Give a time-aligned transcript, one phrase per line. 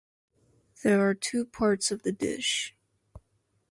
[0.81, 2.75] There are two parts of the dish.